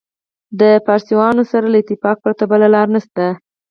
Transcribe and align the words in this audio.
د 0.59 0.61
فارسیانو 0.85 1.43
سره 1.51 1.65
له 1.71 1.77
اتفاق 1.81 2.17
پرته 2.23 2.43
بله 2.51 2.67
لاره 2.73 2.91
نشته. 2.95 3.25